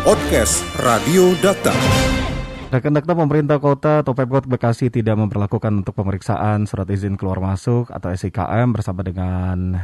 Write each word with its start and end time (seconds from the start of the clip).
Podcast 0.00 0.64
Radio 0.80 1.36
Data. 1.44 1.76
Rekan-rekan 2.72 3.20
pemerintah 3.20 3.60
kota 3.60 4.00
atau 4.00 4.16
Pemkot 4.16 4.48
Bekasi 4.48 4.88
tidak 4.88 5.12
memperlakukan 5.20 5.84
untuk 5.84 5.92
pemeriksaan 5.92 6.64
surat 6.64 6.88
izin 6.88 7.20
keluar 7.20 7.36
masuk 7.36 7.92
atau 7.92 8.08
SIKM 8.08 8.72
bersama 8.72 9.04
dengan 9.04 9.76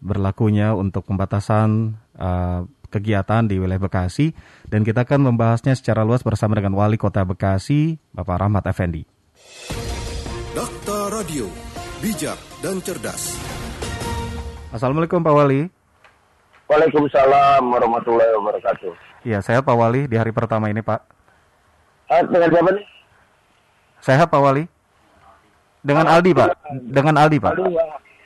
berlakunya 0.00 0.72
untuk 0.72 1.04
pembatasan 1.04 2.00
uh, 2.16 2.64
kegiatan 2.88 3.44
di 3.44 3.60
wilayah 3.60 3.84
Bekasi 3.84 4.32
dan 4.72 4.88
kita 4.88 5.04
akan 5.04 5.36
membahasnya 5.36 5.76
secara 5.76 6.00
luas 6.00 6.24
bersama 6.24 6.56
dengan 6.56 6.72
Wali 6.72 6.96
Kota 6.96 7.28
Bekasi, 7.28 8.00
Bapak 8.16 8.48
Rahmat 8.48 8.64
Effendi. 8.72 9.04
Dakta 10.56 11.12
Radio, 11.12 11.44
bijak 12.00 12.40
dan 12.64 12.80
cerdas. 12.80 13.36
Assalamualaikum 14.72 15.20
Pak 15.20 15.34
Wali. 15.36 15.77
Waalaikumsalam 16.68 17.64
warahmatullahi 17.64 18.28
wabarakatuh. 18.36 18.92
Iya, 19.24 19.40
sehat 19.40 19.64
Pak 19.64 19.72
Wali 19.72 20.04
di 20.04 20.20
hari 20.20 20.36
pertama 20.36 20.68
ini 20.68 20.84
Pak. 20.84 21.00
Ah, 22.12 22.20
dengan 22.28 22.52
siapa 22.52 22.70
nih? 22.76 22.84
Sehat 24.04 24.28
Pak 24.28 24.36
Wali. 24.36 24.68
Dengan 25.80 26.04
Aldi 26.04 26.36
Pak. 26.36 26.48
Dengan 26.92 27.14
Aldi 27.16 27.40
Pak. 27.40 27.56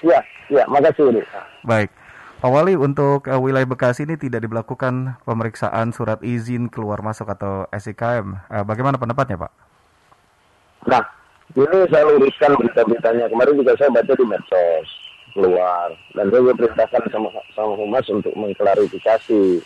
Iya, 0.02 0.19
iya, 0.51 0.65
makasih 0.66 1.15
ini. 1.15 1.23
Baik. 1.63 1.95
Pak 2.43 2.51
Wali, 2.51 2.75
untuk 2.75 3.30
uh, 3.30 3.39
wilayah 3.39 3.63
Bekasi 3.63 4.11
ini 4.11 4.19
tidak 4.19 4.43
diberlakukan 4.43 5.23
pemeriksaan 5.23 5.95
surat 5.95 6.19
izin 6.27 6.66
keluar 6.66 6.99
masuk 6.99 7.30
atau 7.30 7.71
SIKM. 7.71 8.43
Uh, 8.51 8.66
bagaimana 8.66 8.99
pendapatnya 8.99 9.38
Pak? 9.38 9.52
Nah, 10.91 11.07
ini 11.55 11.87
saya 11.95 12.11
luruskan 12.11 12.59
berita-beritanya. 12.59 13.30
Kemarin 13.30 13.55
juga 13.55 13.79
saya 13.79 13.95
baca 13.95 14.11
di 14.19 14.27
medsos 14.27 15.12
dan 16.23 16.31
saya 16.31 16.55
perintahkan 16.55 17.03
sama 17.11 17.29
sama 17.59 17.75
humas 17.75 18.07
untuk 18.07 18.30
mengklarifikasi. 18.39 19.59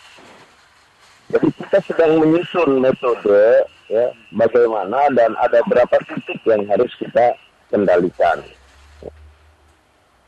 Jadi 1.29 1.47
kita 1.53 1.77
sedang 1.85 2.17
menyusun 2.17 2.81
metode 2.81 3.69
ya 3.93 4.09
bagaimana 4.33 5.05
dan 5.13 5.37
ada 5.37 5.61
berapa 5.69 6.01
titik 6.09 6.41
yang 6.49 6.65
harus 6.65 6.89
kita 6.97 7.37
kendalikan. 7.69 8.41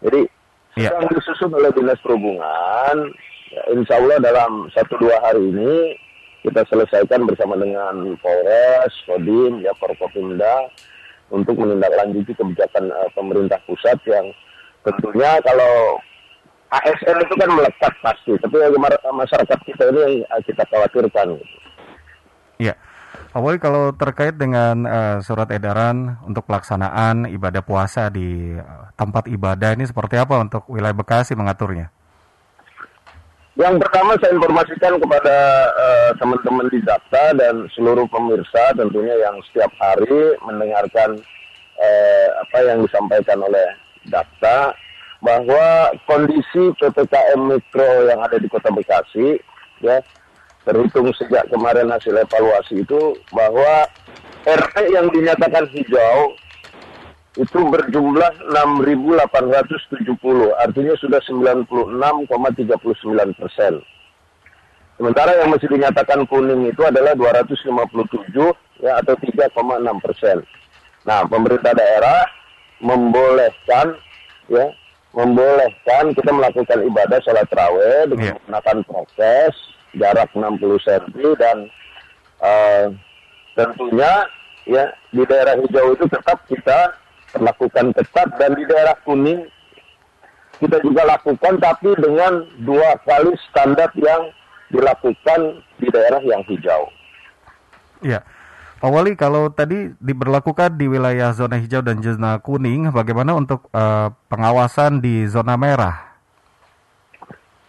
Jadi 0.05 0.29
Iya. 0.77 0.95
sedang 0.95 1.11
disusun 1.11 1.51
oleh 1.51 1.73
dinas 1.73 1.97
perhubungan. 1.99 2.95
Ya, 3.49 3.61
insya 3.73 3.97
Allah 3.97 4.21
dalam 4.21 4.69
satu 4.71 5.01
dua 5.01 5.17
hari 5.25 5.49
ini 5.49 5.97
kita 6.45 6.61
selesaikan 6.69 7.25
bersama 7.25 7.57
dengan 7.57 8.15
Polres, 8.21 8.93
Kodim, 9.09 9.65
ya 9.65 9.73
Forkopimda 9.75 10.69
untuk 11.33 11.57
menindaklanjuti 11.57 12.37
kebijakan 12.37 12.93
eh, 12.93 13.09
pemerintah 13.17 13.57
pusat 13.65 13.97
yang 14.05 14.29
tentunya 14.85 15.41
kalau 15.43 15.99
ASN 16.69 17.17
itu 17.25 17.33
kan 17.33 17.49
melekat 17.49 17.93
pasti, 18.05 18.33
tapi 18.37 18.55
masyarakat 19.09 19.59
kita 19.65 19.83
ini 19.89 20.21
yang 20.21 20.37
eh, 20.37 20.41
kita 20.45 20.63
khawatirkan. 20.69 21.27
Iya. 22.61 22.75
Pak 23.29 23.41
Wali, 23.41 23.57
kalau 23.57 23.93
terkait 23.93 24.37
dengan 24.37 24.85
uh, 24.85 25.17
surat 25.21 25.49
edaran 25.53 26.17
untuk 26.25 26.45
pelaksanaan 26.45 27.29
ibadah 27.29 27.61
puasa 27.61 28.09
di 28.09 28.53
uh, 28.53 28.89
tempat 28.93 29.25
ibadah 29.29 29.73
ini 29.73 29.85
seperti 29.85 30.17
apa 30.17 30.37
untuk 30.37 30.65
wilayah 30.69 30.93
Bekasi 30.93 31.33
mengaturnya? 31.33 31.89
Yang 33.57 33.85
pertama 33.85 34.13
saya 34.21 34.33
informasikan 34.33 34.93
kepada 35.03 35.35
teman-teman 36.15 36.67
di 36.71 36.79
Zakta 36.83 37.35
dan 37.35 37.67
seluruh 37.75 38.07
pemirsa 38.07 38.71
tentunya 38.71 39.15
yang 39.19 39.35
setiap 39.49 39.71
hari 39.77 40.35
mendengarkan 40.47 41.19
eh, 41.79 42.27
apa 42.43 42.59
yang 42.65 42.83
disampaikan 42.83 43.39
oleh 43.39 43.67
Zakta 44.11 44.75
bahwa 45.19 45.91
kondisi 46.07 46.71
PPKM 46.79 47.39
Mikro 47.43 48.07
yang 48.07 48.23
ada 48.23 48.39
di 48.39 48.47
Kota 48.47 48.71
Bekasi 48.71 49.35
ya 49.83 49.99
terhitung 50.63 51.11
sejak 51.15 51.47
kemarin 51.51 51.91
hasil 51.91 52.15
evaluasi 52.15 52.83
itu 52.83 53.15
bahwa 53.31 53.87
RT 54.47 54.75
yang 54.95 55.11
dinyatakan 55.11 55.67
hijau 55.75 56.35
itu 57.37 57.55
berjumlah 57.55 58.51
6.870, 58.51 60.51
artinya 60.59 60.91
sudah 60.99 61.23
96,39 61.23 62.27
persen. 63.39 63.79
Sementara 64.99 65.31
yang 65.39 65.55
masih 65.55 65.71
dinyatakan 65.71 66.27
kuning 66.27 66.67
itu 66.67 66.83
adalah 66.83 67.15
257 67.15 68.83
ya 68.83 68.99
atau 68.99 69.15
3,6 69.15 69.55
persen. 70.03 70.43
Nah, 71.07 71.23
pemerintah 71.31 71.71
daerah 71.71 72.27
membolehkan 72.83 73.95
ya 74.51 74.67
membolehkan 75.13 76.13
kita 76.13 76.29
melakukan 76.29 76.79
ibadah 76.85 77.19
sholat 77.25 77.49
raweh 77.49 78.05
dengan 78.13 78.23
Iya. 78.29 78.33
menggunakan 78.37 78.77
prokes 78.85 79.55
jarak 79.97 80.29
60 80.37 80.77
cm 80.85 81.17
dan 81.41 81.57
eh, 82.39 82.85
tentunya 83.57 84.13
ya 84.69 84.85
di 85.09 85.23
daerah 85.25 85.57
hijau 85.57 85.97
itu 85.97 86.05
tetap 86.05 86.45
kita 86.45 86.93
perlakukan 87.33 87.89
ketat 87.97 88.29
dan 88.37 88.53
di 88.53 88.63
daerah 88.69 88.93
kuning 89.01 89.49
kita 90.61 90.77
juga 90.83 91.07
lakukan 91.07 91.57
tapi 91.57 91.95
dengan 91.97 92.45
dua 92.61 92.99
kali 93.07 93.33
standar 93.49 93.89
yang 93.97 94.29
dilakukan 94.69 95.63
di 95.81 95.87
daerah 95.89 96.21
yang 96.21 96.45
hijau. 96.45 96.85
Iya. 98.05 98.21
Pak 98.79 98.87
Wali, 98.87 99.11
kalau 99.19 99.51
tadi 99.51 99.91
diberlakukan 99.99 100.79
di 100.79 100.87
wilayah 100.87 101.35
zona 101.35 101.59
hijau 101.59 101.83
dan 101.83 101.99
zona 101.99 102.39
kuning, 102.39 102.87
bagaimana 102.95 103.35
untuk 103.35 103.67
uh, 103.75 104.07
pengawasan 104.31 105.03
di 105.03 105.27
zona 105.27 105.59
merah? 105.59 106.15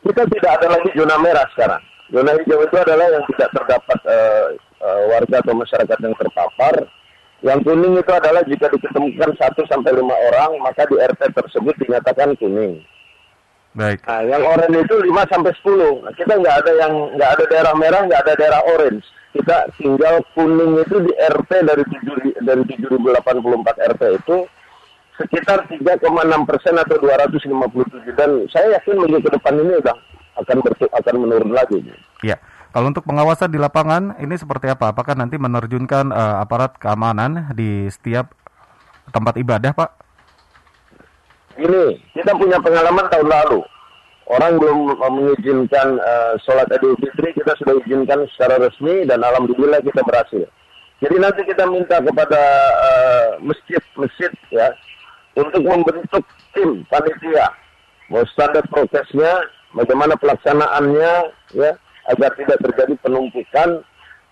Kita 0.07 0.23
tidak 0.23 0.51
ada 0.63 0.79
lagi 0.79 0.95
zona 0.95 1.19
merah 1.19 1.43
sekarang. 1.51 1.83
Zona 2.15 2.31
hijau 2.39 2.63
itu 2.63 2.77
adalah 2.79 3.11
yang 3.11 3.27
tidak 3.27 3.51
terdapat 3.55 3.99
eh, 4.07 4.47
eh, 4.83 5.01
warga 5.15 5.37
atau 5.39 5.55
masyarakat 5.55 5.99
yang 5.99 6.15
terpapar. 6.19 6.75
Yang 7.43 7.59
kuning 7.67 7.95
itu 7.99 8.13
adalah 8.13 8.43
jika 8.47 8.67
diketemukan 8.71 9.31
1 9.39 9.71
sampai 9.71 9.91
5 9.95 10.03
orang, 10.03 10.51
maka 10.63 10.85
di 10.91 10.99
RT 10.99 11.31
tersebut 11.31 11.75
dinyatakan 11.79 12.35
kuning. 12.39 12.83
Baik. 13.79 14.03
Nah, 14.03 14.23
yang 14.27 14.43
oranye 14.43 14.83
itu 14.83 14.97
5 14.99 15.27
sampai 15.31 15.53
10. 15.63 16.03
Nah, 16.03 16.13
kita 16.19 16.33
nggak 16.39 16.57
ada 16.67 16.73
yang 16.75 16.93
nggak 17.15 17.31
ada 17.39 17.45
daerah 17.47 17.75
merah, 17.79 18.01
nggak 18.07 18.23
ada 18.27 18.35
daerah 18.35 18.63
orange. 18.75 19.07
Kita 19.31 19.71
tinggal 19.79 20.27
kuning 20.35 20.75
itu 20.83 20.97
di 21.07 21.13
RT 21.15 21.51
dari 21.63 21.85
7 21.87 22.43
dari 22.43 22.63
7084 22.67 23.91
RT 23.95 24.03
itu 24.19 24.37
sekitar 25.21 25.69
3,6 25.69 26.49
persen 26.49 26.75
atau 26.81 26.97
257 26.99 28.19
dan 28.19 28.31
saya 28.49 28.81
yakin 28.81 28.97
minggu 29.05 29.21
ke 29.23 29.31
depan 29.37 29.55
ini 29.61 29.79
udah 29.79 29.97
akan 30.41 30.57
bertu- 30.65 30.91
akan 30.91 31.15
menurun 31.21 31.53
lagi. 31.53 31.79
Ya. 32.25 32.41
Kalau 32.71 32.87
untuk 32.87 33.03
pengawasan 33.03 33.51
di 33.51 33.59
lapangan 33.59 34.15
ini 34.23 34.39
seperti 34.39 34.71
apa? 34.71 34.95
Apakah 34.95 35.19
nanti 35.19 35.35
menerjunkan 35.37 36.15
uh, 36.15 36.39
aparat 36.39 36.79
keamanan 36.79 37.51
di 37.51 37.91
setiap 37.91 38.31
tempat 39.11 39.35
ibadah, 39.43 39.75
Pak? 39.75 39.91
Ini 41.59 41.99
kita 42.15 42.31
punya 42.39 42.63
pengalaman 42.63 43.11
tahun 43.11 43.27
lalu. 43.27 43.61
Orang 44.31 44.63
belum 44.63 44.95
mengizinkan 44.95 45.99
eh, 45.99 46.35
sholat 46.47 46.71
Idul 46.71 46.95
Fitri, 47.03 47.35
kita 47.35 47.51
sudah 47.59 47.83
izinkan 47.83 48.31
secara 48.31 48.63
resmi 48.63 49.03
dan 49.03 49.27
alhamdulillah 49.27 49.83
kita 49.83 50.07
berhasil. 50.07 50.47
Jadi 51.03 51.17
nanti 51.19 51.43
kita 51.51 51.67
minta 51.67 51.99
kepada 51.99 52.43
eh, 52.79 53.29
masjid-masjid 53.43 54.31
ya 54.55 54.71
untuk 55.35 55.67
membentuk 55.67 56.23
tim 56.55 56.87
panitia, 56.87 57.51
mau 58.07 58.23
standar 58.31 58.63
prokesnya, 58.71 59.51
bagaimana 59.75 60.15
pelaksanaannya 60.15 61.13
ya 61.59 61.75
agar 62.15 62.31
tidak 62.39 62.63
terjadi 62.63 62.95
penumpukan 63.03 63.83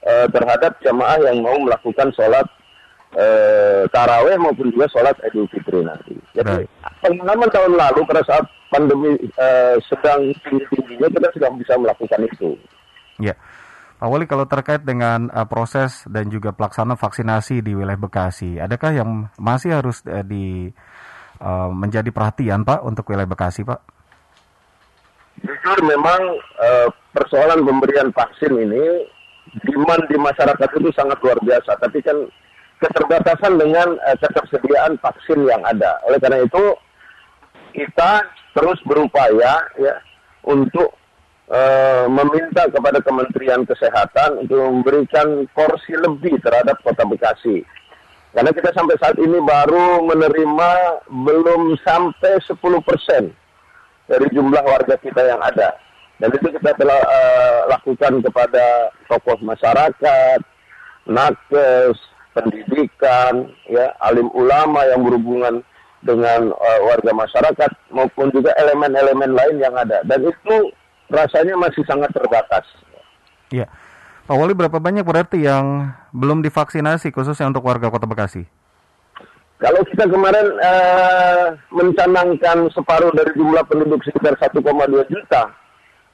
eh, 0.07 0.27
terhadap 0.31 0.79
jamaah 0.79 1.19
yang 1.27 1.43
mau 1.43 1.59
melakukan 1.59 2.15
sholat 2.15 2.47
eh, 3.19 3.83
taraweh 3.91 4.39
maupun 4.39 4.71
juga 4.71 4.87
sholat 4.95 5.19
Idul 5.27 5.51
Fitri 5.51 5.83
nanti. 5.83 6.15
Jadi 6.39 6.63
Baik. 6.63 6.71
pengalaman 7.03 7.51
tahun 7.51 7.73
lalu 7.75 8.01
pada 8.07 8.23
saat 8.23 8.47
pandemi 8.69 9.17
eh, 9.19 9.77
sedang 9.89 10.33
tinggi-tingginya 10.45 11.09
kita 11.11 11.29
sudah 11.37 11.51
bisa 11.57 11.75
melakukan 11.77 12.21
itu. 12.25 12.55
Ya. 13.19 13.35
Pak 13.99 14.07
Wali, 14.07 14.31
kalau 14.31 14.47
terkait 14.47 14.87
dengan 14.87 15.27
uh, 15.35 15.43
proses 15.51 16.07
dan 16.07 16.31
juga 16.31 16.55
pelaksanaan 16.55 16.95
vaksinasi 16.95 17.67
di 17.67 17.75
wilayah 17.75 17.99
Bekasi, 17.99 18.63
adakah 18.63 18.95
yang 18.95 19.27
masih 19.43 19.75
harus 19.75 20.07
uh, 20.07 20.23
di 20.23 20.71
uh, 21.43 21.67
menjadi 21.75 22.07
perhatian, 22.15 22.63
Pak, 22.63 22.87
untuk 22.87 23.11
wilayah 23.11 23.27
Bekasi, 23.27 23.67
Pak? 23.67 23.99
Jujur 25.43 25.79
memang 25.87 26.21
eh, 26.59 26.89
persoalan 27.15 27.63
pemberian 27.63 28.11
vaksin 28.11 28.59
ini 28.59 29.07
demand 29.63 30.03
di 30.11 30.17
masyarakat 30.19 30.69
itu 30.83 30.91
sangat 30.95 31.19
luar 31.23 31.39
biasa. 31.43 31.79
Tapi 31.79 32.03
kan 32.03 32.19
keterbatasan 32.83 33.55
dengan 33.59 33.95
eh, 34.07 34.17
ketersediaan 34.19 34.99
vaksin 34.99 35.47
yang 35.47 35.63
ada. 35.63 35.99
Oleh 36.11 36.19
karena 36.19 36.43
itu 36.43 36.75
kita 37.73 38.27
terus 38.57 38.79
berupaya 38.85 39.63
ya 39.79 39.95
untuk 40.45 40.95
eh, 41.53 42.07
meminta 42.09 42.69
kepada 42.69 43.01
Kementerian 43.01 43.65
Kesehatan 43.65 44.45
untuk 44.47 44.59
memberikan 44.59 45.45
porsi 45.53 45.97
lebih 45.97 46.41
terhadap 46.41 46.81
Kota 46.85 47.05
Bekasi. 47.05 47.65
Karena 48.33 48.53
kita 48.53 48.71
sampai 48.77 48.97
saat 49.01 49.17
ini 49.17 49.41
baru 49.41 50.05
menerima 50.05 50.71
belum 51.09 51.81
sampai 51.81 52.39
10 52.45 52.61
persen 52.85 53.33
dari 54.05 54.27
jumlah 54.33 54.63
warga 54.65 55.01
kita 55.01 55.25
yang 55.25 55.41
ada. 55.41 55.77
Dan 56.19 56.35
itu 56.35 56.51
kita 56.51 56.75
telah 56.75 56.99
uh, 56.99 57.61
lakukan 57.71 58.21
kepada 58.21 58.91
tokoh 59.07 59.39
masyarakat, 59.39 60.41
nakes, 61.07 61.97
pendidikan, 62.35 63.49
ya, 63.71 63.95
alim 64.03 64.27
ulama 64.35 64.83
yang 64.91 65.07
berhubungan 65.07 65.63
dengan 66.03 66.55
uh, 66.55 66.81
warga 66.87 67.11
masyarakat 67.11 67.71
maupun 67.91 68.31
juga 68.31 68.55
elemen-elemen 68.59 69.35
lain 69.35 69.57
yang 69.59 69.75
ada. 69.75 70.03
Dan 70.07 70.27
itu 70.27 70.57
rasanya 71.11 71.59
masih 71.59 71.83
sangat 71.89 72.13
terbatas. 72.15 72.65
Iya. 73.51 73.67
Pak 74.29 74.37
Wali 74.37 74.53
berapa 74.53 74.77
banyak 74.77 75.09
berarti 75.09 75.41
yang 75.41 75.89
belum 76.13 76.45
divaksinasi 76.45 77.17
khususnya 77.17 77.49
untuk 77.49 77.65
warga 77.65 77.89
Kota 77.89 78.05
Bekasi? 78.05 78.45
Kalau 79.59 79.83
kita 79.89 80.07
kemarin 80.07 80.55
uh, 80.63 81.51
mencanangkan 81.75 82.71
separuh 82.71 83.11
dari 83.11 83.35
jumlah 83.35 83.65
penduduk 83.67 83.99
sekitar 84.07 84.39
1,2 84.39 84.63
juta, 85.11 85.51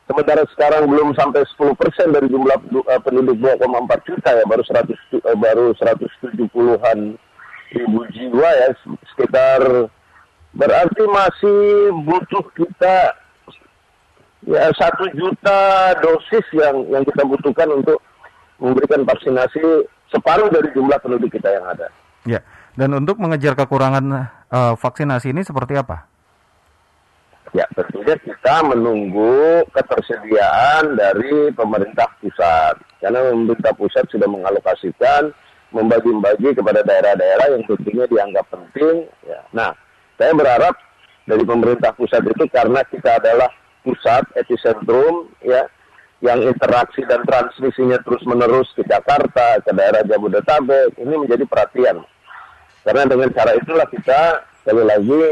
sementara 0.08 0.48
sekarang 0.56 0.88
belum 0.88 1.12
sampai 1.12 1.44
10 1.52 1.76
persen 1.76 2.08
dari 2.08 2.30
jumlah 2.32 2.56
uh, 2.88 3.00
penduduk 3.04 3.36
2,4 3.36 4.08
juta 4.08 4.30
ya, 4.32 4.44
baru 4.48 4.62
100 4.64 4.88
uh, 4.94 5.36
baru 5.36 5.76
170-an 5.76 6.98
ribu 7.74 8.06
jiwa 8.14 8.48
ya, 8.48 8.68
sekitar 9.12 9.90
berarti 10.54 11.02
masih 11.10 11.90
butuh 12.06 12.44
kita 12.54 13.12
ya 14.46 14.70
satu 14.78 15.10
juta 15.16 15.90
dosis 15.98 16.46
yang 16.54 16.86
yang 16.92 17.02
kita 17.02 17.26
butuhkan 17.26 17.68
untuk 17.74 17.98
memberikan 18.62 19.02
vaksinasi 19.02 19.88
separuh 20.14 20.46
dari 20.52 20.70
jumlah 20.70 20.98
penduduk 21.02 21.32
kita 21.34 21.50
yang 21.50 21.66
ada. 21.66 21.90
Ya, 22.24 22.40
dan 22.78 22.94
untuk 22.94 23.18
mengejar 23.18 23.58
kekurangan 23.58 24.04
uh, 24.48 24.74
vaksinasi 24.78 25.34
ini 25.34 25.42
seperti 25.42 25.76
apa? 25.76 26.06
Ya, 27.54 27.70
tentunya 27.70 28.18
kita 28.18 28.66
menunggu 28.66 29.62
ketersediaan 29.70 30.98
dari 30.98 31.54
pemerintah 31.54 32.10
pusat. 32.18 32.74
Karena 32.98 33.30
pemerintah 33.30 33.70
pusat 33.78 34.04
sudah 34.10 34.26
mengalokasikan, 34.26 35.30
membagi-bagi 35.74 36.54
kepada 36.54 36.86
daerah-daerah 36.86 37.58
yang 37.58 37.62
tentunya 37.66 38.06
dianggap 38.06 38.46
penting. 38.46 39.10
Ya. 39.26 39.42
Nah, 39.50 39.74
saya 40.14 40.30
berharap 40.32 40.78
dari 41.26 41.42
pemerintah 41.42 41.90
pusat 41.98 42.22
itu 42.22 42.46
karena 42.46 42.86
kita 42.86 43.18
adalah 43.18 43.50
pusat 43.82 44.22
epicentrum 44.38 45.28
ya 45.42 45.66
yang 46.24 46.40
interaksi 46.40 47.04
dan 47.04 47.20
transmisinya 47.26 48.00
terus-menerus 48.00 48.72
ke 48.72 48.86
Jakarta, 48.88 49.60
ke 49.60 49.70
daerah 49.76 50.00
Jabodetabek, 50.08 50.96
ini 50.96 51.14
menjadi 51.20 51.44
perhatian. 51.44 52.00
Karena 52.80 53.04
dengan 53.04 53.28
cara 53.36 53.52
itulah 53.52 53.84
kita, 53.92 54.40
sekali 54.64 54.84
lagi, 54.88 55.22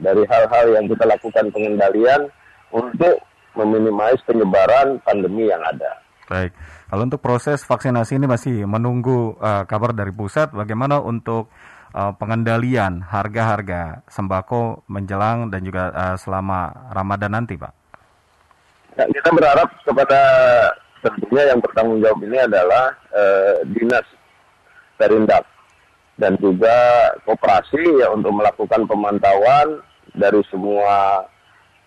dari 0.00 0.24
hal-hal 0.24 0.80
yang 0.80 0.88
kita 0.88 1.04
lakukan 1.04 1.52
pengendalian 1.52 2.32
untuk 2.72 3.20
meminimais 3.52 4.16
penyebaran 4.24 4.96
pandemi 5.04 5.52
yang 5.52 5.60
ada. 5.60 6.00
Baik, 6.30 6.56
kalau 6.90 7.06
untuk 7.06 7.22
proses 7.22 7.62
vaksinasi 7.62 8.18
ini 8.18 8.26
masih 8.26 8.66
menunggu 8.66 9.38
uh, 9.38 9.62
kabar 9.62 9.94
dari 9.94 10.10
pusat, 10.10 10.50
bagaimana 10.50 10.98
untuk 10.98 11.46
uh, 11.94 12.10
pengendalian 12.18 12.98
harga-harga 13.06 14.02
sembako 14.10 14.82
menjelang 14.90 15.54
dan 15.54 15.62
juga 15.62 15.94
uh, 15.94 16.16
selama 16.18 16.90
Ramadan 16.90 17.38
nanti, 17.38 17.54
Pak? 17.54 17.72
Ya, 18.98 19.06
kita 19.06 19.30
berharap 19.30 19.70
kepada 19.86 20.20
tentunya 20.98 21.54
yang 21.54 21.62
bertanggung 21.62 22.02
jawab 22.02 22.26
ini 22.26 22.38
adalah 22.42 22.90
uh, 23.14 23.62
dinas 23.70 24.06
Perindak 24.98 25.46
dan 26.18 26.34
juga 26.42 27.08
koperasi 27.22 28.02
ya 28.02 28.10
untuk 28.12 28.34
melakukan 28.34 28.84
pemantauan 28.84 29.80
dari 30.12 30.42
semua 30.50 31.24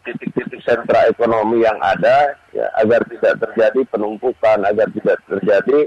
titik-titik 0.03 0.61
sentra 0.63 1.07
ekonomi 1.07 1.63
yang 1.63 1.79
ada 1.79 2.35
ya 2.51 2.67
agar 2.79 3.03
tidak 3.07 3.39
terjadi 3.39 3.81
penumpukan 3.89 4.59
agar 4.67 4.87
tidak 4.91 5.17
terjadi 5.27 5.79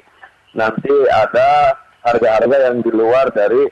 nanti 0.56 0.94
ada 1.12 1.76
harga-harga 2.00 2.72
yang 2.72 2.80
di 2.80 2.92
luar 2.92 3.28
dari 3.34 3.68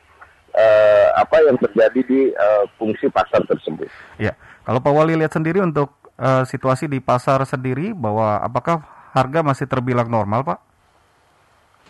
uh, 0.55 1.06
apa 1.17 1.37
yang 1.49 1.56
terjadi 1.58 2.00
di 2.05 2.20
uh, 2.35 2.64
fungsi 2.76 3.08
pasar 3.08 3.43
tersebut. 3.49 3.88
Ya, 4.20 4.37
kalau 4.67 4.85
Pak 4.85 4.93
Wali 4.93 5.17
lihat 5.17 5.32
sendiri 5.32 5.64
untuk 5.64 5.94
uh, 6.19 6.44
situasi 6.44 6.90
di 6.90 6.99
pasar 7.00 7.43
sendiri 7.49 7.97
bahwa 7.97 8.43
apakah 8.43 8.82
harga 9.14 9.40
masih 9.40 9.67
terbilang 9.70 10.11
normal, 10.11 10.43
Pak? 10.43 10.58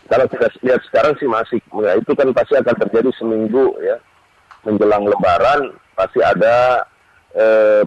Kalau 0.04 0.28
kita 0.28 0.52
lihat 0.60 0.84
sekarang 0.84 1.16
sih 1.16 1.24
masih, 1.24 1.58
ya 1.80 1.96
itu 1.96 2.12
kan 2.12 2.28
pasti 2.36 2.60
akan 2.60 2.76
terjadi 2.76 3.08
seminggu 3.16 3.72
ya 3.80 3.96
menjelang 4.68 5.08
Lebaran 5.08 5.72
pasti 5.96 6.20
ada 6.20 6.84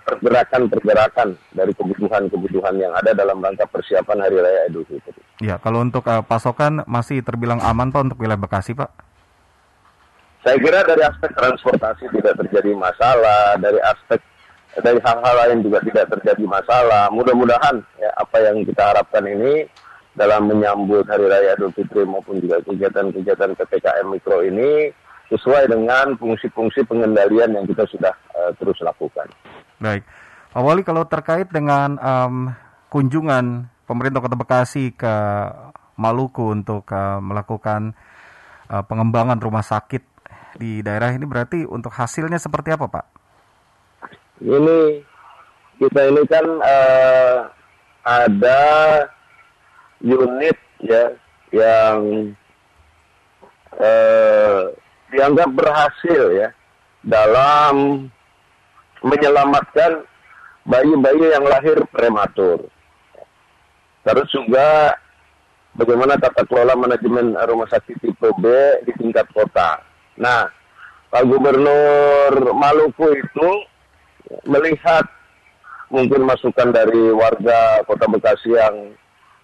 pergerakan-pergerakan 0.03 1.29
eh, 1.31 1.55
dari 1.55 1.71
kebutuhan-kebutuhan 1.71 2.75
yang 2.75 2.91
ada 2.91 3.15
dalam 3.15 3.39
rangka 3.39 3.63
persiapan 3.63 4.27
Hari 4.27 4.37
Raya 4.43 4.61
Idul 4.67 4.83
Fitri. 4.83 5.15
Ya, 5.39 5.55
kalau 5.61 5.79
untuk 5.85 6.03
uh, 6.03 6.19
pasokan 6.19 6.83
masih 6.83 7.23
terbilang 7.23 7.63
aman 7.63 7.95
Pak 7.95 8.11
untuk 8.11 8.19
wilayah 8.19 8.41
Bekasi 8.41 8.75
Pak? 8.75 8.91
Saya 10.43 10.59
kira 10.59 10.83
dari 10.83 11.03
aspek 11.03 11.31
transportasi 11.31 12.11
tidak 12.11 12.35
terjadi 12.43 12.71
masalah, 12.75 13.55
dari 13.59 13.79
aspek 13.83 14.19
dari 14.77 14.99
hal-hal 15.01 15.35
lain 15.47 15.59
juga 15.63 15.79
tidak 15.81 16.05
terjadi 16.11 16.43
masalah. 16.43 17.07
Mudah-mudahan 17.09 17.81
ya 17.97 18.11
apa 18.19 18.37
yang 18.43 18.61
kita 18.67 18.83
harapkan 18.93 19.23
ini 19.25 19.65
dalam 20.17 20.49
menyambut 20.49 21.07
Hari 21.07 21.23
Raya 21.23 21.55
Idul 21.55 21.71
Fitri 21.71 22.03
maupun 22.03 22.43
juga 22.43 22.59
kegiatan-kegiatan 22.65 23.53
PPKM 23.53 24.07
Mikro 24.11 24.43
ini 24.43 24.91
sesuai 25.27 25.67
dengan 25.67 26.15
fungsi-fungsi 26.15 26.87
pengendalian 26.87 27.55
yang 27.55 27.65
kita 27.67 27.83
sudah 27.87 28.13
uh, 28.35 28.51
terus 28.55 28.79
lakukan. 28.79 29.27
Baik, 29.77 30.07
Pak 30.55 30.63
Wali 30.63 30.81
kalau 30.87 31.03
terkait 31.05 31.51
dengan 31.51 31.99
um, 31.99 32.51
kunjungan 32.87 33.67
pemerintah 33.83 34.23
Kota 34.23 34.39
Bekasi 34.39 34.95
ke 34.95 35.15
Maluku 35.97 36.53
untuk 36.53 36.87
uh, 36.93 37.19
melakukan 37.19 37.97
uh, 38.71 38.83
pengembangan 38.85 39.41
rumah 39.41 39.65
sakit 39.65 40.03
di 40.57 40.81
daerah 40.81 41.13
ini 41.13 41.25
berarti 41.27 41.67
untuk 41.67 41.93
hasilnya 41.93 42.39
seperti 42.41 42.73
apa 42.73 42.87
Pak? 42.87 43.05
Ini 44.41 45.01
kita 45.81 46.01
ini 46.09 46.21
kan 46.29 46.45
uh, 46.61 47.37
ada 48.05 48.61
unit 50.01 50.57
ya 50.81 51.13
yang 51.51 52.31
uh, 53.77 54.63
dianggap 55.13 55.49
berhasil 55.55 56.23
ya 56.35 56.49
dalam 57.03 58.07
menyelamatkan 59.03 60.03
bayi-bayi 60.67 61.31
yang 61.31 61.45
lahir 61.47 61.79
prematur. 61.93 62.67
Terus 64.03 64.27
juga 64.31 64.95
bagaimana 65.75 66.19
tata 66.19 66.43
kelola 66.43 66.75
manajemen 66.75 67.35
rumah 67.47 67.67
sakit 67.71 67.99
tipe 68.03 68.29
B 68.39 68.45
di 68.83 68.91
tingkat 68.99 69.27
kota. 69.31 69.79
Nah, 70.19 70.49
Pak 71.07 71.23
Gubernur 71.23 72.51
Maluku 72.51 73.15
itu 73.15 73.49
melihat 74.43 75.07
mungkin 75.87 76.27
masukan 76.27 76.75
dari 76.75 77.15
warga 77.15 77.79
Kota 77.87 78.11
Bekasi 78.11 78.59
yang 78.59 78.91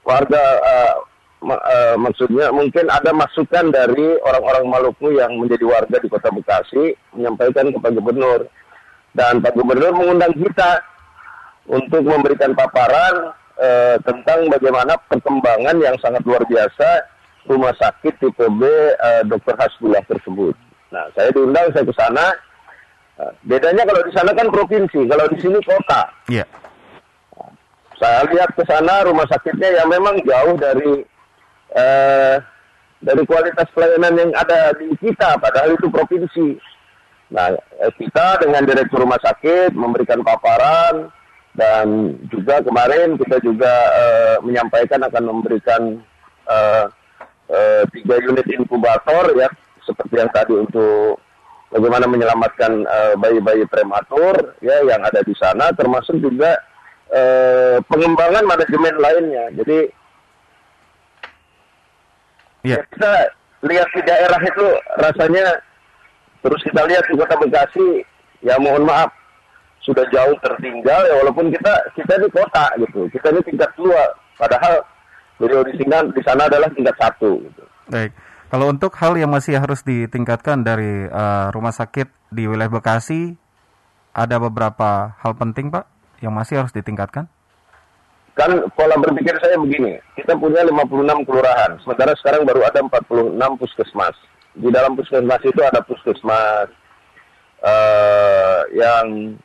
warga 0.04 0.44
uh, 0.60 0.96
uh, 1.44 1.96
maksudnya 2.00 2.50
mungkin 2.56 2.88
ada 2.88 3.12
masukan 3.12 3.70
dari 3.70 4.16
orang-orang 4.24 4.66
Maluku 4.68 5.14
yang 5.20 5.36
menjadi 5.36 5.68
warga 5.68 5.98
di 6.00 6.08
Kota 6.08 6.32
Bekasi 6.32 6.96
menyampaikan 7.14 7.70
ke 7.70 7.78
Pak 7.78 7.92
Gubernur 8.00 8.48
dan 9.12 9.44
Pak 9.44 9.54
Gubernur 9.54 9.92
mengundang 9.94 10.34
kita 10.34 10.82
untuk 11.68 12.04
memberikan 12.04 12.56
paparan 12.56 13.36
uh, 13.60 13.96
tentang 14.04 14.48
bagaimana 14.48 14.96
perkembangan 15.08 15.78
yang 15.80 15.96
sangat 16.00 16.24
luar 16.24 16.44
biasa 16.48 17.08
rumah 17.48 17.76
sakit 17.76 18.24
tipe 18.24 18.48
B 18.48 18.64
uh, 18.64 19.22
Dr. 19.28 19.56
Hasbullah 19.60 20.04
tersebut. 20.08 20.56
Nah, 20.96 21.10
saya 21.16 21.30
diundang 21.36 21.68
saya 21.76 21.84
ke 21.84 21.96
sana. 21.96 22.26
Uh, 23.14 23.32
bedanya 23.46 23.86
kalau 23.86 24.02
di 24.02 24.12
sana 24.16 24.32
kan 24.34 24.48
provinsi, 24.50 25.06
kalau 25.06 25.26
di 25.30 25.38
sini 25.38 25.60
kota. 25.62 26.02
Iya. 26.32 26.44
Yeah. 26.44 26.50
Saya 28.02 28.26
lihat 28.28 28.52
ke 28.58 28.64
sana 28.68 29.06
rumah 29.06 29.24
sakitnya 29.30 29.80
yang 29.80 29.88
memang 29.88 30.20
jauh 30.28 30.58
dari 30.60 31.06
eh, 31.74 32.38
dari 33.04 33.24
kualitas 33.28 33.68
pelayanan 33.76 34.16
yang 34.16 34.32
ada 34.32 34.72
di 34.80 34.96
kita, 34.96 35.36
padahal 35.36 35.76
itu 35.76 35.92
provinsi. 35.92 36.56
Nah, 37.34 37.52
eh, 37.82 37.92
kita 38.00 38.40
dengan 38.46 38.64
direktur 38.64 39.04
rumah 39.04 39.20
sakit 39.20 39.76
memberikan 39.76 40.22
paparan 40.24 41.10
dan 41.54 42.18
juga 42.34 42.62
kemarin 42.66 43.18
kita 43.20 43.38
juga 43.44 43.74
eh, 43.94 44.36
menyampaikan 44.42 45.02
akan 45.06 45.24
memberikan 45.30 45.82
eh, 46.48 46.86
eh, 47.52 47.84
tiga 47.92 48.16
unit 48.24 48.48
inkubator 48.48 49.34
ya, 49.36 49.50
seperti 49.84 50.16
yang 50.18 50.32
tadi 50.32 50.54
untuk 50.56 51.20
bagaimana 51.74 52.06
menyelamatkan 52.06 52.86
eh, 52.86 53.14
bayi-bayi 53.18 53.66
prematur 53.68 54.56
ya 54.62 54.80
yang 54.86 55.02
ada 55.02 55.20
di 55.26 55.34
sana, 55.36 55.74
termasuk 55.74 56.22
juga 56.22 56.56
eh, 57.12 57.78
pengembangan 57.84 58.46
manajemen 58.46 58.96
lainnya. 59.02 59.46
Jadi 59.58 60.03
Yeah. 62.64 62.80
Ya, 62.80 62.88
kita 62.96 63.12
lihat 63.64 63.88
di 63.92 64.02
daerah 64.08 64.40
itu 64.40 64.66
rasanya 65.00 65.46
terus 66.44 66.60
kita 66.64 66.82
lihat 66.88 67.04
di 67.08 67.16
kota 67.16 67.36
Bekasi, 67.40 67.88
ya 68.44 68.56
mohon 68.60 68.88
maaf, 68.88 69.12
sudah 69.84 70.04
jauh 70.12 70.36
tertinggal 70.40 71.04
ya 71.04 71.16
walaupun 71.20 71.52
kita 71.52 71.74
kita 71.96 72.16
di 72.24 72.30
kota 72.32 72.66
gitu 72.80 73.08
kita 73.12 73.36
ini 73.36 73.42
tingkat 73.44 73.72
dua 73.76 74.16
padahal 74.40 74.80
beliau 75.36 75.60
di 75.68 75.76
sana 75.76 76.08
di 76.08 76.22
sana 76.24 76.48
adalah 76.48 76.72
tingkat 76.72 76.96
satu 76.96 77.44
gitu. 77.44 77.64
Baik. 77.92 78.16
Kalau 78.48 78.70
untuk 78.70 78.94
hal 79.02 79.18
yang 79.18 79.34
masih 79.34 79.58
harus 79.58 79.82
ditingkatkan 79.82 80.62
dari 80.62 81.10
uh, 81.10 81.50
rumah 81.52 81.74
sakit 81.74 82.06
di 82.30 82.46
wilayah 82.46 82.70
Bekasi, 82.70 83.34
ada 84.14 84.38
beberapa 84.38 85.18
hal 85.20 85.34
penting 85.36 85.74
Pak 85.74 85.90
yang 86.22 86.32
masih 86.38 86.62
harus 86.62 86.70
ditingkatkan? 86.70 87.28
Kan 88.34 88.66
pola 88.74 88.98
berpikir 88.98 89.38
saya 89.38 89.62
begini, 89.62 90.02
kita 90.18 90.34
punya 90.34 90.66
56 90.66 91.22
kelurahan, 91.30 91.78
sementara 91.86 92.18
sekarang 92.18 92.50
baru 92.50 92.66
ada 92.66 92.82
46 92.82 93.62
puskesmas. 93.62 94.18
Di 94.58 94.70
dalam 94.74 94.98
puskesmas 94.98 95.42
itu 95.46 95.62
ada 95.62 95.86
puskesmas 95.86 96.70
uh, 97.62 98.62
yang 98.74 99.38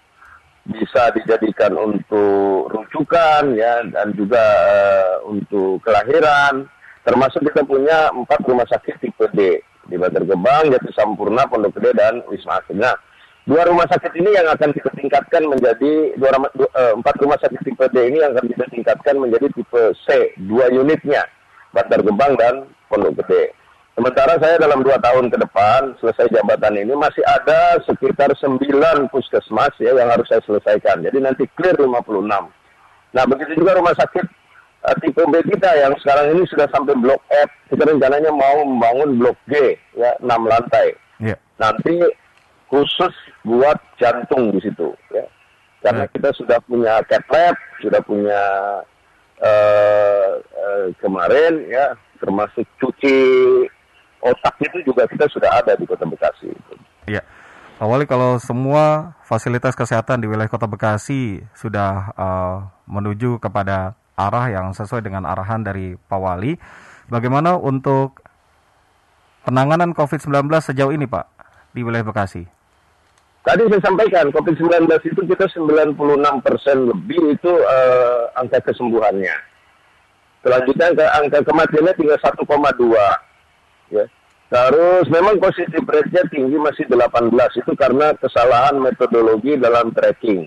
bisa 0.69 1.13
dijadikan 1.17 1.77
untuk 1.77 2.69
rujukan 2.69 3.57
ya 3.57 3.85
dan 3.89 4.13
juga 4.13 4.45
uh, 4.69 5.13
untuk 5.25 5.81
kelahiran 5.81 6.69
termasuk 7.09 7.41
kita 7.41 7.65
punya 7.65 8.13
empat 8.13 8.45
rumah 8.45 8.69
sakit 8.69 9.01
tipe 9.01 9.25
D 9.33 9.65
di 9.89 9.97
Bantar 9.97 10.29
Gebang, 10.29 10.69
Jati 10.69 10.93
Sampurna, 10.93 11.49
Pondok 11.49 11.81
Gede 11.81 11.97
dan 11.97 12.21
Wisma 12.29 12.61
Atlet. 12.61 12.77
Nah, 12.77 12.93
dua 13.49 13.65
rumah 13.65 13.89
sakit 13.89 14.13
ini 14.21 14.37
yang 14.37 14.45
akan 14.53 14.77
kita 14.77 14.93
tingkatkan 14.93 15.49
menjadi 15.49 16.13
dua, 16.21 16.37
dua, 16.53 16.69
uh, 16.77 16.93
empat 17.01 17.17
rumah 17.17 17.41
sakit 17.41 17.65
tipe 17.65 17.81
D 17.97 18.13
ini 18.13 18.21
yang 18.21 18.37
akan 18.37 18.45
kita 18.53 18.69
tingkatkan 18.69 19.17
menjadi 19.17 19.49
tipe 19.57 19.83
C 20.05 20.37
dua 20.45 20.69
unitnya 20.69 21.25
Bantar 21.73 22.05
Gebang 22.05 22.37
dan 22.37 22.69
Pondok 22.93 23.25
Gede. 23.25 23.57
Sementara 23.97 24.39
saya 24.39 24.61
dalam 24.63 24.85
dua 24.85 25.01
tahun 25.01 25.33
ke 25.33 25.41
depan 25.41 25.97
selesai 25.99 26.31
jabatan 26.31 26.77
ini 26.77 26.93
masih 26.93 27.25
ada 27.25 27.81
sekitar 27.89 28.31
sembilan 28.37 29.09
puskesmas 29.11 29.75
ya 29.81 29.97
yang 29.97 30.13
harus 30.13 30.29
saya 30.29 30.45
selesaikan. 30.45 31.03
Jadi 31.03 31.19
nanti 31.19 31.49
clear 31.57 31.75
56. 31.75 32.29
Nah 33.17 33.25
begitu 33.27 33.59
juga 33.59 33.81
rumah 33.81 33.97
sakit 33.97 34.27
uh, 34.87 34.97
tipe 35.01 35.25
B 35.25 35.35
kita 35.49 35.73
yang 35.83 35.97
sekarang 36.05 36.37
ini 36.37 36.45
sudah 36.53 36.69
sampai 36.69 36.95
blok 37.01 37.25
F. 37.33 37.49
Kita 37.73 37.89
rencananya 37.89 38.29
mau 38.29 38.61
membangun 38.61 39.17
blok 39.17 39.41
G 39.49 39.73
ya 39.97 40.13
6 40.21 40.31
lantai. 40.37 40.93
Yeah. 41.19 41.41
Nanti 41.59 41.99
khusus 42.69 43.15
buat 43.45 43.77
jantung 43.97 44.53
di 44.53 44.61
situ 44.63 44.93
ya. 45.13 45.25
Karena 45.83 46.05
yeah. 46.05 46.13
kita 46.13 46.31
sudah 46.37 46.59
punya 46.65 47.01
cat 47.07 47.25
lab, 47.31 47.57
sudah 47.81 48.01
punya 48.03 48.43
uh, 49.41 50.31
uh, 50.43 50.87
kemarin 50.99 51.65
ya 51.71 51.95
termasuk 52.19 52.67
cuci 52.83 53.17
otak 54.19 54.55
itu 54.59 54.83
juga 54.83 55.07
kita 55.07 55.31
sudah 55.31 55.51
ada 55.63 55.79
di 55.79 55.87
Kota 55.87 56.05
Bekasi. 56.05 56.51
Iya. 57.07 57.23
Pak 57.79 57.87
Wali, 57.87 58.11
kalau 58.11 58.43
semua 58.43 59.15
fasilitas 59.23 59.79
kesehatan 59.79 60.19
di 60.19 60.27
wilayah 60.27 60.51
Kota 60.51 60.67
Bekasi 60.67 61.47
sudah 61.55 62.11
uh, 62.19 62.57
menuju 62.91 63.39
kepada 63.39 63.95
arah 64.19 64.51
yang 64.51 64.75
sesuai 64.75 65.07
dengan 65.07 65.23
arahan 65.23 65.63
dari 65.63 65.95
Pak 65.95 66.19
Wali, 66.19 66.59
bagaimana 67.07 67.55
untuk 67.55 68.19
penanganan 69.47 69.95
COVID-19 69.95 70.51
sejauh 70.59 70.91
ini 70.91 71.07
Pak 71.07 71.31
di 71.71 71.87
wilayah 71.87 72.03
Bekasi? 72.03 72.58
Tadi 73.49 73.65
saya 73.65 73.81
sampaikan 73.81 74.29
COVID-19 74.29 74.93
itu 75.09 75.21
kita 75.25 75.49
96 75.57 75.97
persen 76.45 76.85
lebih 76.85 77.33
itu 77.33 77.49
uh, 77.49 78.29
angka 78.37 78.61
kesembuhannya. 78.61 79.33
Selanjutnya 80.45 80.93
angka, 80.93 81.07
angka 81.17 81.39
kematiannya 81.49 81.93
tinggal 81.97 82.21
1,2 82.21 82.45
Ya. 83.89 84.05
Terus 84.53 85.09
memang 85.09 85.41
positif 85.41 85.81
rate-nya 85.81 86.29
tinggi 86.29 86.61
masih 86.61 86.85
18 86.93 87.33
itu 87.57 87.73
karena 87.73 88.13
kesalahan 88.21 88.77
metodologi 88.85 89.57
dalam 89.57 89.97
tracking. 89.97 90.45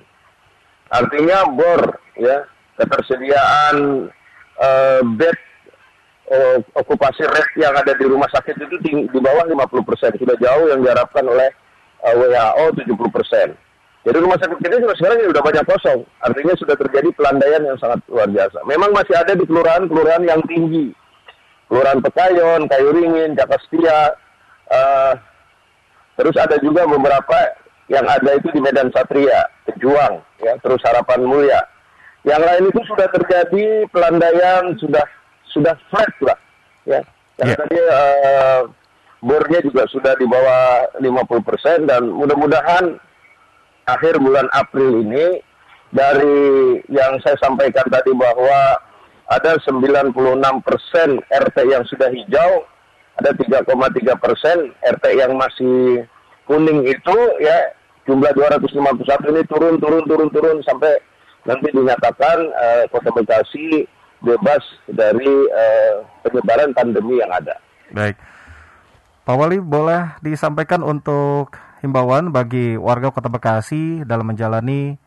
Artinya 0.94 1.50
bor 1.50 1.98
ya 2.14 2.46
ketersediaan 2.78 4.06
uh, 4.62 5.02
bed 5.18 5.38
uh, 6.30 6.58
okupasi 6.78 7.26
rate 7.26 7.66
yang 7.66 7.74
ada 7.74 7.98
di 7.98 8.06
rumah 8.06 8.30
sakit 8.30 8.62
itu 8.62 8.78
di 9.10 9.20
bawah 9.22 9.50
50% 9.50 10.22
sudah 10.22 10.38
jauh 10.38 10.66
yang 10.70 10.86
diharapkan 10.86 11.26
oleh 11.26 11.50
uh, 12.06 12.16
WHO 12.18 12.66
70%. 12.82 13.54
Jadi 14.02 14.18
rumah 14.18 14.38
sakit 14.42 14.58
kita 14.58 14.82
juga 14.82 14.98
sekarang 14.98 15.30
sudah 15.30 15.44
banyak 15.46 15.66
kosong. 15.70 16.00
Artinya 16.26 16.54
sudah 16.58 16.74
terjadi 16.74 17.10
pelandaian 17.14 17.62
yang 17.62 17.78
sangat 17.78 18.02
luar 18.10 18.26
biasa. 18.26 18.66
Memang 18.66 18.90
masih 18.98 19.14
ada 19.14 19.38
di 19.38 19.46
kelurahan-kelurahan 19.46 20.26
yang 20.26 20.42
tinggi 20.50 20.90
Kelurahan 21.72 22.04
Pekayon, 22.04 22.68
Kayu 22.68 22.92
Ringin, 22.92 23.32
Jakastia, 23.32 24.12
uh, 24.68 25.16
terus 26.20 26.36
ada 26.36 26.60
juga 26.60 26.84
beberapa 26.84 27.56
yang 27.88 28.04
ada 28.04 28.36
itu 28.36 28.52
di 28.52 28.60
Medan 28.60 28.92
Satria, 28.92 29.48
Pejuang, 29.64 30.20
ya, 30.44 30.60
terus 30.60 30.84
Harapan 30.84 31.24
Mulia. 31.24 31.64
Yang 32.28 32.42
lain 32.44 32.64
itu 32.76 32.82
sudah 32.92 33.08
terjadi 33.16 33.88
pelandaian, 33.88 34.76
sudah 34.84 35.08
sudah 35.48 35.72
flat 35.88 36.12
lah, 36.20 36.40
ya. 36.84 37.00
Yang 37.40 37.48
yeah. 37.56 37.60
tadi 37.64 37.78
uh, 37.80 38.62
bornya 39.22 39.62
juga 39.62 39.86
sudah 39.88 40.18
di 40.18 40.26
bawah 40.26 40.90
50% 40.98 41.86
dan 41.86 42.10
mudah-mudahan 42.10 42.98
akhir 43.86 44.18
bulan 44.18 44.50
April 44.54 45.06
ini 45.06 45.42
dari 45.94 46.80
yang 46.90 47.22
saya 47.22 47.38
sampaikan 47.38 47.86
tadi 47.92 48.12
bahwa 48.18 48.82
ada 49.32 49.56
96 49.64 50.12
persen 50.66 51.24
RT 51.32 51.58
yang 51.72 51.84
sudah 51.88 52.12
hijau, 52.12 52.68
ada 53.16 53.32
3,3 53.32 53.64
persen 54.20 54.76
RT 54.84 55.06
yang 55.16 55.40
masih 55.40 56.04
kuning 56.50 56.84
itu 56.84 57.18
ya 57.40 57.72
jumlah 58.04 58.34
251 58.36 59.32
ini 59.32 59.42
turun 59.48 59.80
turun 59.80 60.04
turun 60.04 60.30
turun 60.34 60.58
sampai 60.68 61.00
nanti 61.48 61.72
dinyatakan 61.72 62.38
uh, 62.52 62.84
Kota 62.92 63.14
Bekasi 63.14 63.86
bebas 64.22 64.62
dari 64.90 65.32
uh, 65.50 66.06
penyebaran 66.26 66.76
pandemi 66.76 67.24
yang 67.24 67.32
ada. 67.32 67.56
Baik. 67.94 68.18
Pak 69.22 69.38
Wali 69.38 69.62
boleh 69.62 70.18
disampaikan 70.26 70.82
untuk 70.82 71.54
himbauan 71.86 72.34
bagi 72.34 72.74
warga 72.74 73.14
Kota 73.14 73.30
Bekasi 73.30 74.02
dalam 74.02 74.34
menjalani 74.34 74.98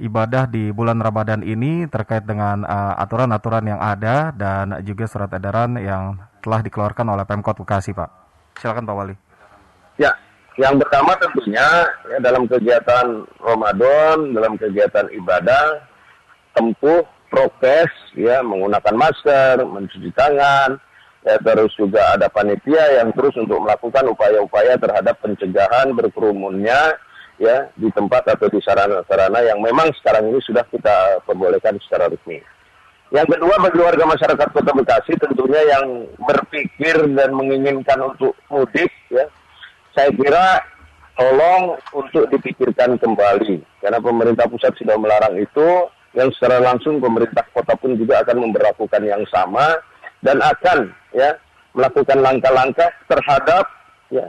ibadah 0.00 0.48
di 0.48 0.72
bulan 0.72 0.96
Ramadan 1.04 1.44
ini 1.44 1.84
terkait 1.84 2.24
dengan 2.24 2.64
uh, 2.64 2.96
aturan-aturan 2.96 3.68
uh, 3.68 3.70
yang 3.76 3.80
ada 3.84 4.32
dan 4.32 4.72
juga 4.88 5.04
surat 5.04 5.28
edaran 5.36 5.76
yang 5.76 6.16
telah 6.40 6.64
dikeluarkan 6.64 7.12
oleh 7.12 7.28
Pemkot 7.28 7.60
Bekasi, 7.60 7.92
Pak. 7.92 8.08
Silakan 8.56 8.88
Pak 8.88 8.96
Wali. 8.96 9.14
Ya, 10.00 10.16
yang 10.56 10.80
pertama 10.80 11.12
tentunya 11.20 11.68
ya, 12.08 12.18
dalam 12.24 12.48
kegiatan 12.48 13.28
Ramadan, 13.36 14.32
dalam 14.32 14.56
kegiatan 14.56 15.12
ibadah, 15.12 15.84
tempuh 16.56 17.04
prokes, 17.28 17.92
ya 18.16 18.40
menggunakan 18.40 18.96
masker, 18.96 19.60
mencuci 19.60 20.08
tangan, 20.16 20.80
ya 21.28 21.36
terus 21.44 21.76
juga 21.76 22.16
ada 22.16 22.32
panitia 22.32 23.04
yang 23.04 23.12
terus 23.12 23.36
untuk 23.36 23.60
melakukan 23.60 24.08
upaya-upaya 24.08 24.80
terhadap 24.80 25.20
pencegahan 25.20 25.92
berkerumunnya 25.92 26.96
ya 27.36 27.68
di 27.76 27.92
tempat 27.92 28.32
atau 28.32 28.48
di 28.48 28.56
sarana-sarana 28.64 29.44
yang 29.44 29.60
memang 29.60 29.92
sekarang 30.00 30.32
ini 30.32 30.40
sudah 30.40 30.64
kita 30.72 31.20
perbolehkan 31.28 31.76
secara 31.84 32.08
resmi. 32.08 32.40
Yang 33.12 33.36
kedua 33.36 33.56
bagi 33.60 33.80
warga 33.80 34.04
masyarakat 34.04 34.48
Kota 34.52 34.72
Bekasi 34.72 35.12
tentunya 35.16 35.60
yang 35.68 36.08
berpikir 36.16 36.96
dan 37.12 37.32
menginginkan 37.36 38.00
untuk 38.04 38.32
mudik 38.48 38.92
ya, 39.08 39.24
saya 39.96 40.12
kira 40.12 40.64
tolong 41.16 41.76
untuk 41.92 42.24
dipikirkan 42.32 42.96
kembali 42.96 43.64
karena 43.84 43.98
pemerintah 44.00 44.48
pusat 44.48 44.72
sudah 44.76 44.96
melarang 44.96 45.40
itu 45.40 45.68
yang 46.16 46.32
secara 46.36 46.60
langsung 46.60 47.00
pemerintah 47.00 47.44
kota 47.52 47.76
pun 47.76 47.96
juga 47.96 48.24
akan 48.24 48.48
memperlakukan 48.48 49.02
yang 49.04 49.24
sama 49.28 49.76
dan 50.24 50.42
akan 50.42 50.90
ya 51.12 51.36
melakukan 51.76 52.18
langkah-langkah 52.20 52.90
terhadap 53.06 53.64
ya 54.08 54.26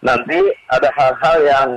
nanti 0.00 0.38
ada 0.70 0.88
hal-hal 0.94 1.38
yang 1.42 1.68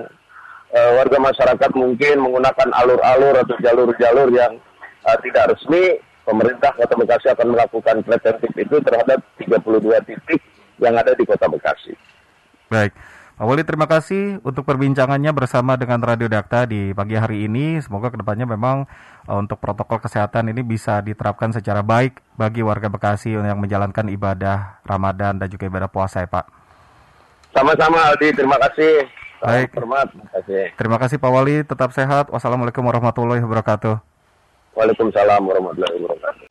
uh, 0.74 0.91
warga 1.01 1.18
masyarakat 1.18 1.72
mungkin 1.74 2.22
menggunakan 2.22 2.70
alur-alur 2.77 3.36
atau 3.41 3.56
jalur-jalur 3.62 4.29
yang 4.34 4.58
uh, 5.06 5.18
tidak 5.25 5.56
resmi, 5.56 5.98
pemerintah 6.25 6.72
Kota 6.77 6.94
Bekasi 6.94 7.27
akan 7.34 7.48
melakukan 7.58 7.96
preventif 8.06 8.51
itu 8.53 8.75
terhadap 8.86 9.20
32 9.41 9.82
titik 10.06 10.41
yang 10.77 10.96
ada 10.96 11.12
di 11.18 11.24
Kota 11.25 11.50
Bekasi. 11.50 11.94
Baik. 12.70 12.94
Pak 13.39 13.48
Wali, 13.48 13.63
terima 13.63 13.88
kasih 13.88 14.43
untuk 14.43 14.67
perbincangannya 14.67 15.31
bersama 15.31 15.79
dengan 15.79 16.03
Radio 16.03 16.27
Dakta 16.27 16.67
di 16.67 16.91
pagi 16.91 17.15
hari 17.15 17.48
ini. 17.48 17.79
Semoga 17.79 18.12
ke 18.12 18.19
depannya 18.19 18.43
memang 18.43 18.84
uh, 19.31 19.39
untuk 19.39 19.63
protokol 19.63 20.03
kesehatan 20.03 20.51
ini 20.51 20.60
bisa 20.60 21.00
diterapkan 21.00 21.55
secara 21.55 21.79
baik 21.79 22.19
bagi 22.36 22.60
warga 22.60 22.91
Bekasi 22.91 23.39
yang 23.39 23.55
menjalankan 23.63 24.12
ibadah 24.12 24.84
Ramadan 24.84 25.39
dan 25.39 25.48
juga 25.48 25.72
ibadah 25.72 25.88
puasa 25.88 26.19
ya 26.19 26.27
Pak. 26.27 26.51
Sama-sama 27.55 28.12
Aldi, 28.12 28.36
terima 28.36 28.60
kasih. 28.60 29.08
Baik. 29.39 29.72
Hormat. 29.72 30.12
Terima 30.75 31.00
kasih 31.00 31.15
Pak 31.15 31.31
Wali. 31.31 31.63
Tetap 31.63 31.96
sehat. 31.96 32.27
Wassalamualaikum 32.36 32.84
warahmatullahi 32.84 33.39
wabarakatuh. 33.39 34.03
Waalaikumsalam 34.75 35.39
warahmatullahi 35.48 35.96
wabarakatuh. 35.96 36.43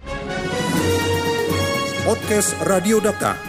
Podcast 2.09 2.57
Radio 2.65 2.97
Data. 3.05 3.48